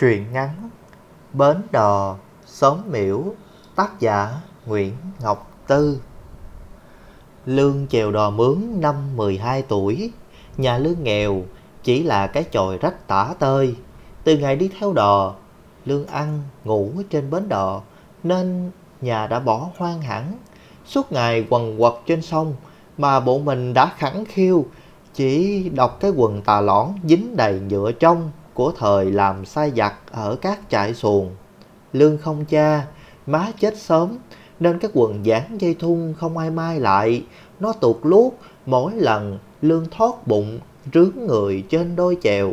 [0.00, 0.70] Truyện ngắn
[1.32, 3.24] Bến đò, Xóm miễu
[3.76, 4.34] Tác giả
[4.66, 6.00] Nguyễn Ngọc Tư.
[7.46, 10.12] Lương chèo đò mướn năm 12 tuổi,
[10.56, 11.42] Nhà Lương nghèo,
[11.82, 13.74] Chỉ là cái chòi rách tả tơi.
[14.24, 15.34] Từ ngày đi theo đò,
[15.84, 17.80] Lương ăn, ngủ trên bến đò,
[18.22, 20.32] Nên nhà đã bỏ hoang hẳn.
[20.86, 22.54] Suốt ngày quần quật trên sông,
[22.98, 24.66] Mà bộ mình đã khẳng khiu,
[25.14, 29.94] Chỉ đọc cái quần tà lõn dính đầy nhựa trong của thời làm sai giặc
[30.10, 31.30] ở các trại xuồng.
[31.92, 32.86] Lương không cha,
[33.26, 34.18] má chết sớm,
[34.60, 37.24] nên các quần dán dây thun không ai mai lại.
[37.60, 38.32] Nó tuột luốt
[38.66, 40.58] mỗi lần Lương thoát bụng,
[40.94, 42.52] rướng người trên đôi chèo.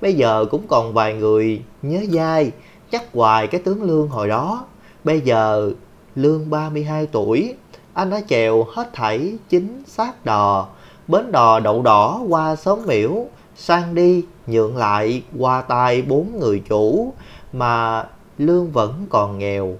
[0.00, 2.50] Bây giờ cũng còn vài người nhớ dai,
[2.90, 4.64] chắc hoài cái tướng Lương hồi đó.
[5.04, 5.70] Bây giờ
[6.14, 7.54] Lương 32 tuổi,
[7.92, 10.68] anh đã chèo hết thảy chính xác đò,
[11.08, 16.62] bến đò đậu đỏ qua xóm miễu, sang đi, nhượng lại, qua tay bốn người
[16.68, 17.12] chủ
[17.52, 18.04] mà
[18.38, 19.74] lương vẫn còn nghèo.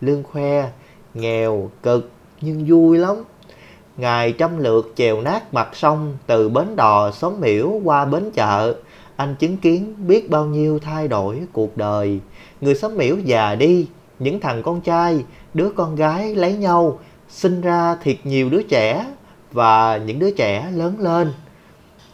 [0.00, 0.70] Lương khoe,
[1.14, 3.16] nghèo, cực, nhưng vui lắm.
[3.96, 8.74] Ngài trăm lượt chèo nát mặt sông, từ bến đò xóm miễu qua bến chợ.
[9.16, 12.20] Anh chứng kiến biết bao nhiêu thay đổi cuộc đời.
[12.60, 13.86] Người xóm miễu già đi,
[14.18, 15.24] những thằng con trai,
[15.54, 19.06] đứa con gái lấy nhau, sinh ra thiệt nhiều đứa trẻ
[19.52, 21.32] và những đứa trẻ lớn lên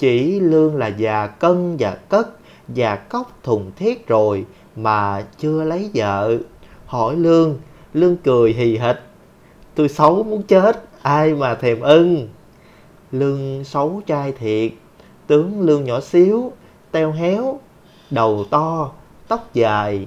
[0.05, 2.29] chỉ lương là già cân và cất,
[2.69, 4.45] già cốc thùng thiết rồi
[4.77, 6.37] mà chưa lấy vợ.
[6.87, 7.59] Hỏi lương,
[7.95, 9.03] lương cười hì hịch.
[9.75, 12.29] Tôi xấu muốn chết, ai mà thèm ưng.
[13.13, 14.73] Lương xấu trai thiệt,
[15.27, 16.53] tướng lương nhỏ xíu,
[16.91, 17.61] teo héo,
[18.11, 18.93] đầu to,
[19.29, 20.07] tóc dài,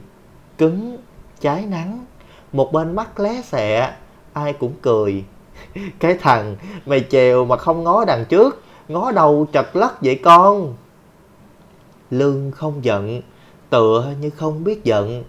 [0.58, 0.98] cứng,
[1.40, 2.06] trái nắng.
[2.52, 3.94] Một bên mắt lé xẹ,
[4.34, 5.23] ai cũng cười.
[6.00, 10.76] Cái thằng mày chèo mà không ngó đằng trước ngó đầu chật lắc vậy con.
[12.12, 13.22] Lương không giận,
[13.70, 15.24] tựa như không biết giận.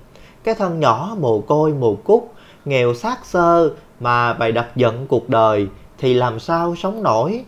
[0.44, 2.22] Cái thân nhỏ mồ côi mồ cút,
[2.64, 3.70] nghèo xác sơ
[4.00, 5.68] mà bày đặt giận cuộc đời
[5.98, 7.44] thì làm sao sống nổi?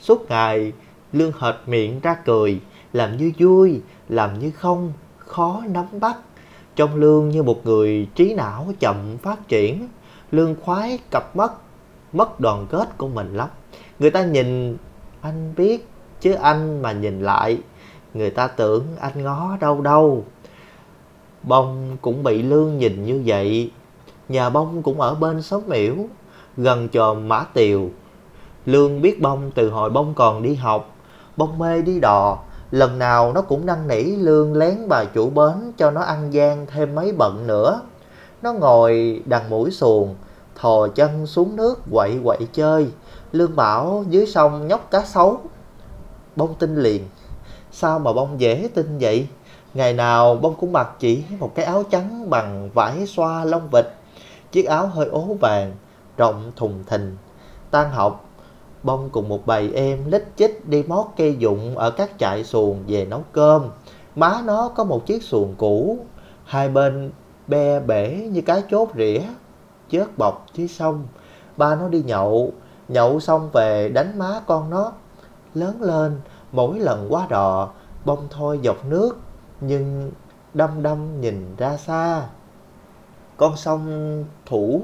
[0.00, 0.72] Suốt ngày,
[1.12, 2.60] lương hệt miệng ra cười,
[2.92, 6.16] làm như vui, làm như không, khó nắm bắt.
[6.76, 9.88] Trong lương như một người trí não chậm phát triển,
[10.30, 11.52] lương khoái cặp mắt,
[12.12, 13.48] mất đoàn kết của mình lắm.
[13.98, 14.76] Người ta nhìn
[15.28, 15.88] anh biết,
[16.20, 17.58] chứ anh mà nhìn lại,
[18.14, 20.24] người ta tưởng anh ngó đâu đâu.
[21.42, 23.70] Bông cũng bị lương nhìn như vậy,
[24.28, 25.94] nhà bông cũng ở bên xóm miễu
[26.56, 27.88] gần chòm mã tiều.
[28.66, 30.96] Lương biết bông từ hồi bông còn đi học,
[31.36, 32.38] bông mê đi đò.
[32.70, 36.66] Lần nào nó cũng năn nỉ lương lén bà chủ bến cho nó ăn gian
[36.66, 37.80] thêm mấy bận nữa.
[38.42, 40.14] Nó ngồi đằng mũi xuồng
[40.60, 42.90] thò chân xuống nước quậy quậy chơi.
[43.32, 45.40] Lương bảo dưới sông nhóc cá sấu.
[46.36, 47.08] Bông tin liền.
[47.72, 49.26] Sao mà bông dễ tin vậy?
[49.74, 53.86] Ngày nào bông cũng mặc chỉ một cái áo trắng bằng vải xoa lông vịt,
[54.52, 55.72] Chiếc áo hơi ố vàng,
[56.16, 57.16] Rộng thùng thình.
[57.70, 58.24] Tan học,
[58.82, 62.84] Bông cùng một bầy em lít chích đi mót cây dụng ở các trại xuồng
[62.86, 63.70] về nấu cơm.
[64.16, 65.98] Má nó có một chiếc xuồng cũ,
[66.44, 67.10] Hai bên
[67.46, 69.20] be bể như cái chốt rỉa.
[69.90, 71.06] Chớt bọc dưới sông.
[71.56, 72.52] Ba nó đi nhậu
[72.88, 74.92] Nhậu xong về đánh má con nó.
[75.54, 76.20] Lớn lên,
[76.52, 77.68] mỗi lần qua đò,
[78.04, 79.16] Bông thôi dọc nước,
[79.60, 80.10] Nhưng
[80.54, 82.22] đăm đăm nhìn ra xa.
[83.36, 84.82] Con sông thủ,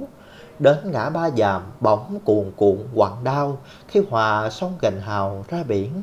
[0.58, 5.62] Đến ngã ba dàm, bỗng cuồn cuộn quặn đau Khi hòa sông gành hào ra
[5.68, 6.02] biển.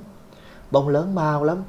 [0.72, 1.64] Bông lớn mau lắm.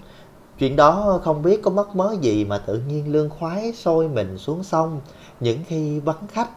[0.58, 4.38] Chuyện đó không biết có mất mớ gì mà tự nhiên Lương khoái sôi mình
[4.38, 5.00] xuống sông,
[5.40, 6.48] Những khi vắng khách.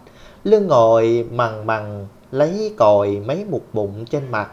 [0.45, 4.51] Lương ngồi mằn mằn lấy còi mấy một bụng trên mặt,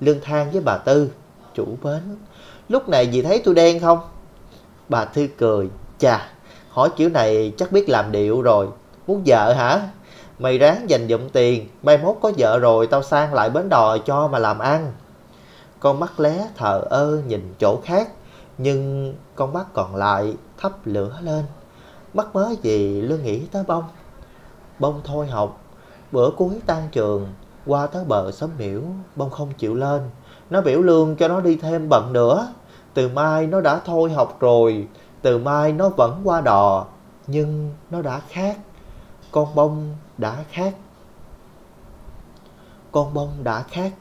[0.00, 1.10] lương than với bà tư,
[1.54, 2.16] chủ bến,
[2.68, 3.98] lúc này dì thấy tôi đen không?
[4.88, 6.30] Bà Tư cười, chà,
[6.70, 8.68] hỏi kiểu này chắc biết làm điệu rồi.
[9.06, 9.88] Muốn vợ hả?
[10.38, 13.98] Mày ráng dành dụm tiền, mai mốt có vợ rồi tao sang lại bến đò
[13.98, 14.92] cho mà làm ăn.
[15.80, 18.08] Con mắt lé thờ ơ nhìn chỗ khác,
[18.58, 21.44] nhưng con mắt còn lại thắp lửa lên.
[22.14, 23.84] Mắt mới gì lương nghĩ tới bông
[24.78, 25.60] bông thôi học
[26.12, 27.28] Bữa cuối tan trường,
[27.66, 28.82] qua tới bờ xóm miễu,
[29.16, 30.02] bông không chịu lên.
[30.50, 32.48] Nó biểu lương cho nó đi thêm bận nữa.
[32.94, 34.88] Từ mai nó đã thôi học rồi,
[35.22, 36.86] từ mai nó vẫn qua đò,
[37.26, 38.58] nhưng nó đã khác.
[39.30, 40.74] Con bông đã khác.
[42.92, 43.92] Con bông đã khác.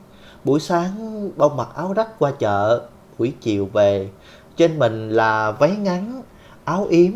[0.44, 2.88] Buổi sáng bông mặc áo rách qua chợ,
[3.18, 4.10] buổi chiều về.
[4.56, 6.22] Trên mình là váy ngắn,
[6.66, 7.12] áo yếm,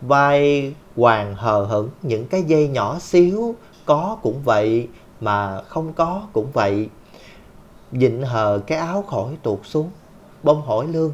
[0.00, 3.54] vai hoàng hờ hững những cái dây nhỏ xíu
[3.86, 4.88] có cũng vậy
[5.20, 6.88] mà không có cũng vậy
[7.92, 9.90] dịnh hờ cái áo khỏi tuột xuống
[10.42, 11.12] bông hỏi lương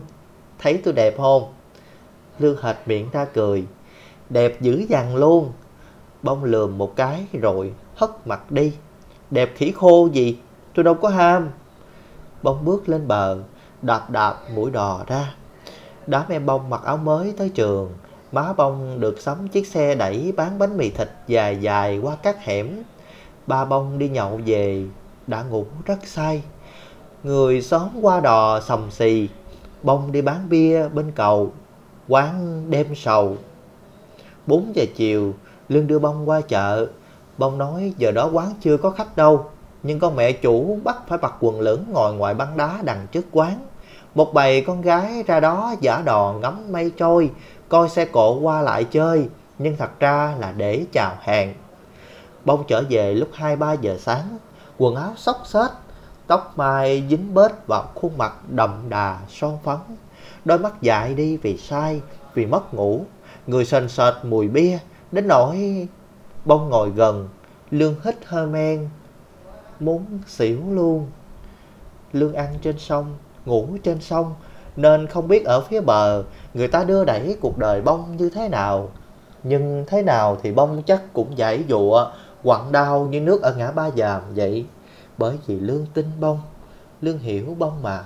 [0.59, 1.53] thấy tôi đẹp không
[2.39, 3.67] Lương hệt miệng ra cười.
[4.31, 5.53] Đẹp dữ dằn luôn.
[6.23, 8.73] Bông lườm một cái rồi hất mặt đi.
[9.31, 10.39] Đẹp khỉ khô gì,
[10.75, 11.51] tôi đâu có ham.
[12.43, 13.39] Bông bước lên bờ,
[13.83, 15.35] đạp đạp mũi đò ra.
[16.07, 17.93] Đám em bông mặc áo mới tới trường.
[18.35, 22.45] Má bông được sắm chiếc xe đẩy bán bánh mì thịt dài dài qua các
[22.45, 22.83] hẻm.
[23.47, 24.85] Ba bông đi nhậu về,
[25.27, 26.43] đã ngủ rất say.
[27.23, 29.29] Người xóm qua đò sầm xì,
[29.83, 31.53] bông đi bán bia bên cầu,
[32.09, 33.37] quán đêm sầu.
[34.47, 35.35] bốn giờ chiều,
[35.69, 36.87] Lương đưa bông qua chợ.
[37.39, 39.47] Bông nói giờ đó quán chưa có khách đâu,
[39.83, 43.25] nhưng con mẹ chủ bắt phải mặc quần lửng ngồi ngoài băng đá đằng trước
[43.33, 43.67] quán.
[44.15, 47.31] Một bầy con gái ra đó giả đò ngắm mây trôi,
[47.69, 49.29] coi xe cộ qua lại chơi,
[49.59, 51.55] nhưng thật ra là để chào hàng.
[52.45, 54.39] Bông trở về lúc 2-3 giờ sáng,
[54.79, 55.71] quần áo xốc xếch,
[56.27, 59.79] tóc mai dính bết vào khuôn mặt đậm đà son phấn.
[60.45, 62.01] Đôi mắt dại đi vì say,
[62.35, 63.05] vì mất ngủ,
[63.47, 64.79] người sền sệt mùi bia,
[65.13, 65.89] đến nỗi
[66.45, 67.29] bông ngồi gần,
[67.71, 68.89] lương hít hơi men,
[69.81, 71.11] muốn xỉu luôn.
[72.13, 73.15] Lương ăn trên sông,
[73.45, 74.35] ngủ trên sông,
[74.77, 76.23] nên không biết ở phía bờ
[76.55, 78.89] người ta đưa đẩy cuộc đời bông như thế nào.
[79.43, 82.11] Nhưng thế nào thì bông chắc cũng giải dụa,
[82.43, 84.67] quặn đau như nước ở ngã ba giàm vậy.
[85.19, 86.41] Bởi vì Lương tin bông,
[87.01, 88.05] Lương hiểu bông mà.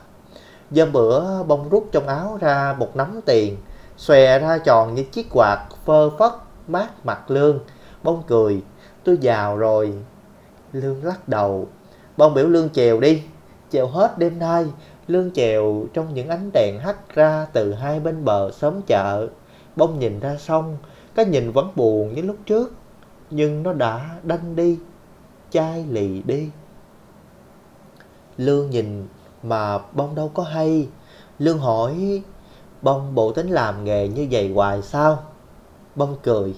[0.71, 3.57] Dơm bữa bông rút trong áo ra một nắm tiền,
[3.97, 6.33] xòe ra tròn như chiếc quạt phơ phất
[6.69, 7.59] mát mặt Lương.
[8.03, 8.63] Bông cười,
[9.05, 9.95] tôi giàu rồi.
[10.73, 11.67] Lương lắc đầu,
[12.17, 13.23] bông biểu Lương chèo đi,
[13.71, 14.67] chèo hết đêm nay.
[15.09, 19.29] Lương chèo trong những ánh đèn hắt ra từ hai bên bờ xóm chợ.
[19.77, 20.77] Bông nhìn ra sông,
[21.15, 22.73] cái nhìn vẫn buồn như lúc trước,
[23.31, 24.79] nhưng nó đã đanh đi,
[25.51, 26.51] chai lì đi.
[28.37, 29.07] Lương nhìn
[29.43, 30.89] mà bông đâu có hay.
[31.39, 32.23] Lương hỏi,
[32.83, 35.23] bông bộ tính làm nghề như vậy hoài sao?
[35.95, 36.55] Bông cười,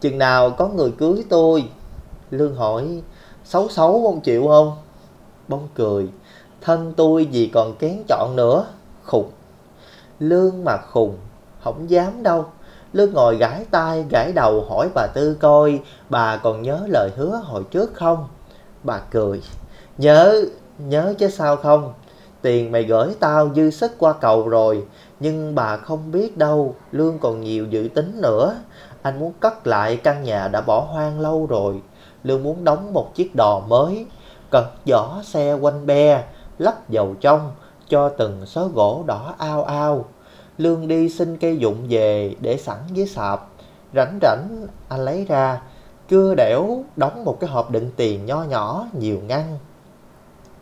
[0.00, 1.68] chừng nào có người cưới tôi?
[2.30, 3.02] Lương hỏi,
[3.44, 4.72] xấu xấu bông chịu không?
[5.48, 6.08] Bông cười,
[6.66, 8.66] thân tôi gì còn kén chọn nữa,
[9.04, 9.30] khùng.
[10.18, 11.16] Lương mà khùng,
[11.62, 12.44] không dám đâu.
[12.92, 17.40] Lương ngồi gãi tai gãi đầu hỏi bà Tư coi bà còn nhớ lời hứa
[17.44, 18.28] hồi trước không?
[18.82, 19.42] Bà cười,
[19.98, 20.44] nhớ,
[20.78, 21.92] nhớ chứ sao không?
[22.42, 24.86] Tiền mày gửi tao dư sức qua cầu rồi,
[25.20, 28.56] nhưng bà không biết đâu, Lương còn nhiều dự tính nữa.
[29.02, 31.82] Anh muốn cất lại căn nhà đã bỏ hoang lâu rồi.
[32.24, 34.06] Lương muốn đóng một chiếc đò mới,
[34.50, 36.24] cật giỏ xe quanh be,
[36.58, 37.52] lắp dầu trong,
[37.88, 40.04] cho từng xó gỗ đỏ ao ao.
[40.58, 43.46] Lương đi xin cây dụng về để sẵn với sạp.
[43.94, 45.60] Rảnh rảnh anh lấy ra,
[46.08, 49.58] cưa đẻo đóng một cái hộp đựng tiền nho nhỏ nhiều ngăn.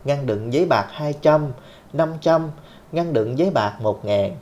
[0.03, 1.51] Ngăn đựng giấy bạc 200,
[1.93, 2.49] 500,
[2.91, 4.35] ngăn đựng giấy bạc 1 ngàn.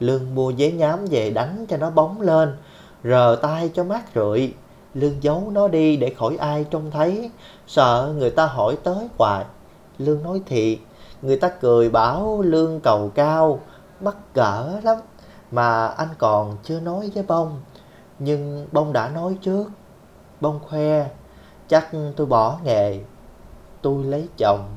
[0.00, 2.56] Lương mua giấy nhám về đánh cho nó bóng lên,
[3.04, 4.54] rờ tay cho mát rượi.
[4.94, 7.30] Lương giấu nó đi để khỏi ai trông thấy,
[7.66, 9.44] sợ người ta hỏi tới hoài.
[9.98, 10.78] Lương nói thiệt,
[11.22, 13.60] người ta cười bảo Lương cầu cao,
[14.00, 14.96] mắc cỡ lắm.
[15.50, 17.60] Mà anh còn chưa nói với Bông,
[18.18, 19.66] nhưng Bông đã nói trước.
[20.40, 21.10] Bông khoe,
[21.68, 23.00] chắc tôi bỏ nghề,
[23.82, 24.76] tôi lấy chồng.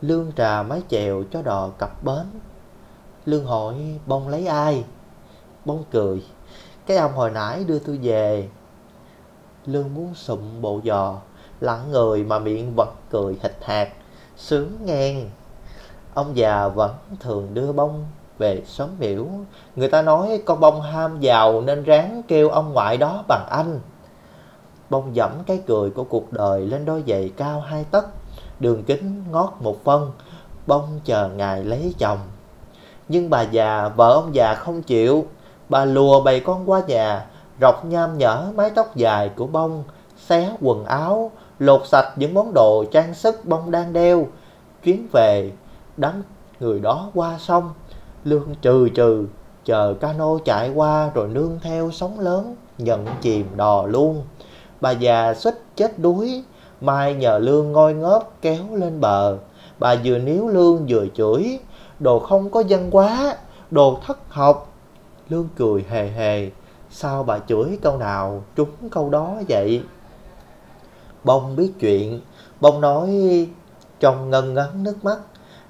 [0.00, 2.26] Lương trà mái chèo cho đò cặp bến.
[3.24, 4.84] Lương hỏi Bông lấy ai?
[5.64, 6.24] Bông cười,
[6.86, 8.48] cái ông hồi nãy đưa tôi về.
[9.66, 11.20] Lương muốn sụm bộ giò,
[11.60, 13.88] lặng người mà miệng vẫn cười hịch hạt,
[14.36, 15.30] sướng ngang.
[16.14, 18.04] Ông già vẫn thường đưa bông
[18.38, 19.26] về xóm miễu.
[19.76, 23.80] Người ta nói con bông ham giàu nên ráng kêu ông ngoại đó bằng anh.
[24.90, 28.06] Bông dẫm cái cười của cuộc đời lên đôi giày cao hai tấc,
[28.60, 30.12] đường kính ngót một phân,
[30.66, 32.18] bông chờ ngày lấy chồng.
[33.08, 35.26] Nhưng bà già, vợ ông già không chịu,
[35.68, 37.26] bà lùa bầy con qua nhà,
[37.60, 39.84] rọc nham nhở mái tóc dài của bông,
[40.16, 44.26] xé quần áo, lột sạch những món đồ trang sức bông đang đeo.
[44.82, 45.52] Chuyến về,
[45.96, 46.22] đám
[46.60, 47.70] người đó qua sông,
[48.24, 49.26] lương trừ trừ,
[49.64, 54.22] chờ cano chạy qua rồi nương theo sóng lớn, nhận chìm đò luôn.
[54.80, 56.44] Bà già xích chết đuối,
[56.80, 59.38] mai nhờ lương ngôi ngớp kéo lên bờ.
[59.78, 61.58] Bà vừa níu lương vừa chửi,
[62.00, 63.36] đồ không có dân quá,
[63.70, 64.72] đồ thất học.
[65.28, 66.50] Lương cười hề hề,
[66.90, 69.82] sao bà chửi câu nào trúng câu đó vậy?
[71.26, 72.20] Bông biết chuyện,
[72.60, 73.10] bông nói
[74.00, 75.18] trong ngân ngấn nước mắt,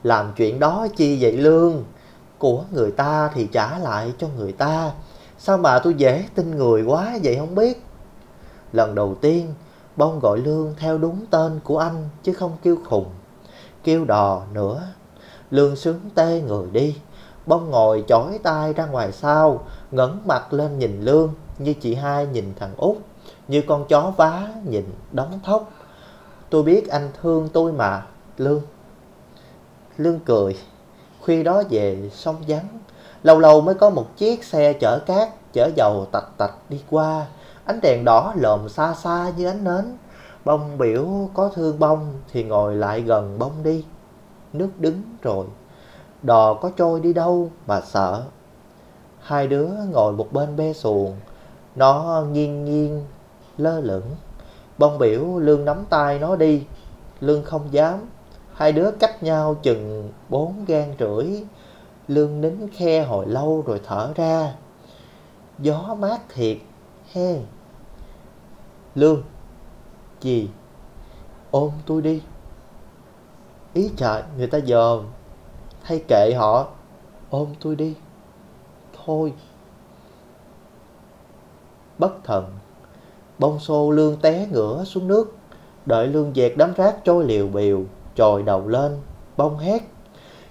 [0.03, 1.85] làm chuyện đó chi vậy Lương?
[2.39, 4.93] Của người ta thì trả lại cho người ta,
[5.39, 7.83] sao mà tôi dễ tin người quá vậy không biết?
[8.73, 9.55] Lần đầu tiên,
[9.97, 13.07] bông gọi Lương theo đúng tên của anh chứ không kêu khùng,
[13.85, 14.83] kêu đò nữa.
[15.51, 16.97] Lương sướng tê người đi,
[17.47, 22.27] Bông ngồi chói tay ra ngoài sau, ngẩng mặt lên nhìn Lương như chị hai
[22.27, 22.97] nhìn thằng út,
[23.49, 25.71] như con chó vá nhìn đóng thóc.
[26.51, 28.63] Tôi biết anh thương tôi mà, Lương.
[29.97, 30.57] Lương cười,
[31.21, 32.69] khuya đó về sông vắng,
[33.23, 37.27] lâu lâu mới có một chiếc xe chở cát, chở dầu tạch tạch đi qua,
[37.65, 39.97] ánh đèn đỏ lồm xa xa như ánh nến.
[40.45, 43.85] Bông biểu có thương bông thì ngồi lại gần bông đi.
[44.53, 45.47] Nước đứng rồi,
[46.23, 48.23] đò có trôi đi đâu mà sợ.
[49.21, 51.17] Hai đứa ngồi một bên bê xuồng,
[51.77, 53.05] nó nghiêng nghiêng,
[53.57, 54.17] lơ lửng.
[54.79, 56.65] Bông biểu Lương nắm tay nó đi,
[57.21, 58.01] Lương không dám.
[58.55, 61.27] Hai đứa cách nhau chừng bốn gan rưỡi.
[62.09, 64.55] Lương nín khe hồi lâu rồi thở ra.
[65.59, 66.59] Gió mát thiệt,
[67.13, 67.41] he.
[68.95, 69.23] Lương,
[70.21, 70.51] gì?
[71.51, 72.23] Ôm tôi đi.
[73.73, 75.05] Ý trời, người ta dòm.
[75.83, 76.69] Thay kệ họ,
[77.31, 77.95] ôm tôi đi.
[79.05, 79.35] Thôi.
[81.99, 82.59] Bất thần,
[83.39, 85.37] bông xô lương té ngửa xuống nước.
[85.87, 87.83] Đợi lương dẹt đám rác trôi liều biều,
[88.15, 88.99] trồi đầu lên,
[89.37, 89.83] bông hét.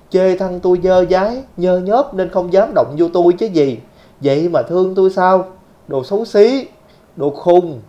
[0.09, 3.79] Chê thân tôi dơ dái, nhơ nhớp nên không dám động vô tôi chứ gì.
[4.21, 5.45] Vậy mà thương tôi sao?
[5.87, 6.67] Đồ xấu xí,
[7.15, 7.81] đồ khùng.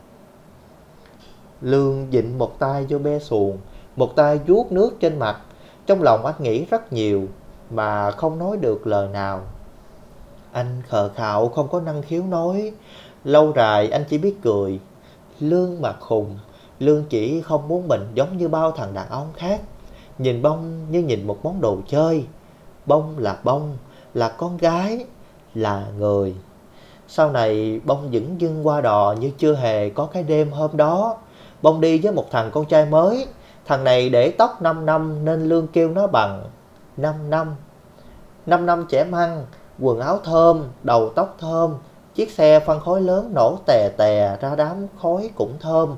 [1.61, 3.59] Lương dịnh một tay vô be xuồng,
[3.97, 5.41] một tay vuốt nước trên mặt.
[5.87, 7.29] Trong lòng anh nghĩ rất nhiều,
[7.71, 9.41] mà không nói được lời nào.
[10.53, 12.73] Anh khờ khạo không có năng khiếu nói,
[13.27, 14.81] lâu dài anh chỉ biết cười.
[15.41, 16.39] Lương mà khùng,
[16.79, 19.61] Lương chỉ không muốn mình giống như bao thằng đàn ông khác.
[20.19, 22.27] Nhìn bông như nhìn một món đồ chơi.
[22.87, 23.77] Bông là bông,
[24.15, 25.07] là con gái,
[25.55, 26.35] là người.
[27.09, 31.17] Sau này bông dững dưng qua đò như chưa hề có cái đêm hôm đó.
[31.63, 33.27] Bông đi với một thằng con trai mới.
[33.65, 36.45] Thằng này để tóc 5 năm nên Lương kêu nó bằng
[36.97, 37.55] 5 năm.
[38.47, 39.47] 5 năm trẻ măng,
[39.79, 41.75] quần áo thơm, đầu tóc thơm.
[42.17, 45.97] Chiếc xe phân khối lớn nổ tè tè ra đám khói cũng thơm.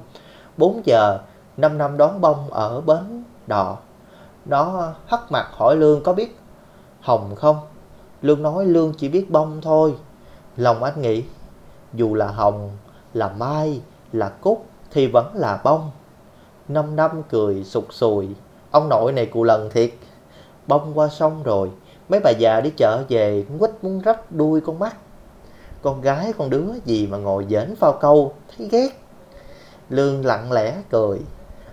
[0.56, 1.18] 4 giờ,
[1.56, 3.76] 5 năm đón bông ở bến đò.
[4.44, 6.38] Nó hất mặt hỏi Lương có biết
[7.00, 7.56] Hồng không?
[8.22, 9.94] Lương nói Lương chỉ biết bông thôi.
[10.56, 11.24] Lòng anh nghĩ,
[11.94, 12.70] dù là hồng,
[13.14, 13.80] là mai,
[14.12, 15.90] là cúc thì vẫn là bông.
[16.68, 18.28] Năm năm cười sụt sùi,
[18.70, 19.90] ông nội này cụ lần thiệt.
[20.66, 21.70] Bông qua sông rồi,
[22.08, 24.96] mấy bà già đi chợ về quýt muốn rách đuôi con mắt.
[25.82, 28.88] Con gái con đứa gì mà ngồi dễn phao câu, thấy ghét.
[29.90, 31.18] Lương lặng lẽ cười.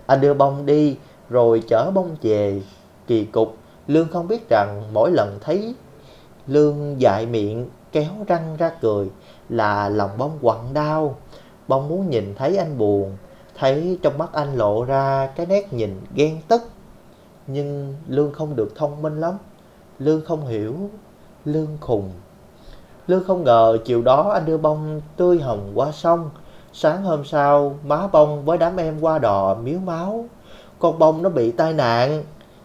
[0.06, 0.96] Anh đưa bông đi,
[1.30, 2.62] rồi chở bông về.
[3.06, 5.74] Kỳ cục, Lương không biết rằng mỗi lần thấy
[6.46, 9.10] Lương dại miệng kéo răng ra cười
[9.48, 11.16] là lòng bông quặn đau.
[11.68, 13.16] Bông muốn nhìn thấy anh buồn,
[13.58, 16.62] thấy trong mắt anh lộ ra cái nét nhìn ghen tức.
[17.46, 19.34] Nhưng Lương không được thông minh lắm.
[19.98, 20.74] Lương không hiểu,
[21.44, 22.10] Lương khùng.
[23.06, 26.30] Lương không ngờ chiều đó anh đưa bông tươi hồng qua sông.
[26.72, 30.24] Sáng hôm sau, má bông với đám em qua đò miếu máu.
[30.78, 32.24] Con bông nó bị tai nạn.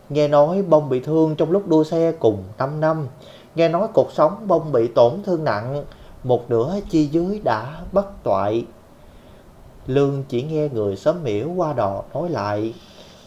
[0.09, 3.07] Nghe nói bông bị thương trong lúc đua xe cùng 5 năm.
[3.55, 5.83] Nghe nói cuộc sống bông bị tổn thương nặng.
[6.23, 8.65] Một nửa chi dưới đã bất toại.
[9.87, 12.73] Lương chỉ nghe người xóm miễu qua đò nói lại.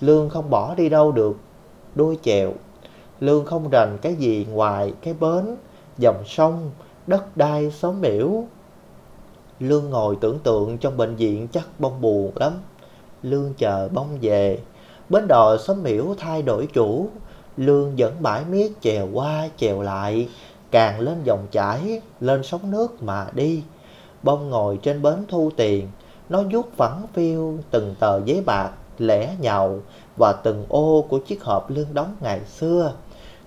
[0.01, 1.37] Lương không bỏ đi đâu được.
[1.95, 2.53] Đôi chèo.
[3.21, 5.57] Lương không rành cái gì ngoài cái bến,
[5.99, 6.71] dòng sông,
[7.07, 8.45] đất đai xóm miễu.
[9.61, 12.53] Lương ngồi tưởng tượng trong bệnh viện chắc bông buồn lắm.
[13.23, 14.59] Lương chờ bông về.
[15.09, 17.09] Bến đò xóm miễu thay đổi chủ.
[17.57, 20.29] Lương vẫn bãi miết chèo qua chèo lại.
[20.71, 23.63] Càng lên dòng chảy, lên sóng nước mà đi.
[24.23, 25.89] Bông ngồi trên bến thu tiền.
[26.29, 29.81] Nó vuốt phẳng phiêu từng tờ giấy bạc lẻ nhàu
[30.17, 32.93] và từng ô của chiếc hộp lương đóng ngày xưa.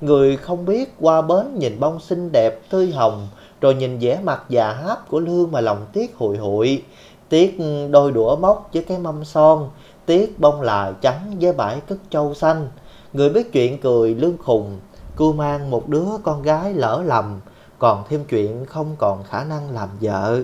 [0.02, 3.28] Người không biết qua bến nhìn bông xinh đẹp tươi hồng
[3.62, 6.84] rồi nhìn vẻ mặt già háp của Lương mà lòng tiếc hụi hụi.
[7.30, 7.58] Tiếc
[7.92, 9.70] đôi đũa móc với cái mâm son,
[10.06, 12.70] tiếc bông là trắng với bãi cất châu xanh.
[13.14, 14.80] Người biết chuyện cười Lương khùng,
[15.16, 17.40] cưu mang một đứa con gái lỡ lầm,
[17.80, 20.42] còn thêm chuyện không còn khả năng làm vợ.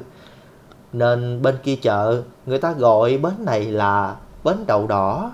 [0.94, 5.32] Nên bên kia chợ, người ta gọi bến này là bến đậu đỏ,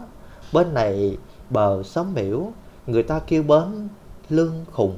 [0.53, 1.17] bên này
[1.50, 2.51] bờ xóm miễu,
[2.88, 3.88] người ta kêu bến
[4.29, 4.93] lương khùng.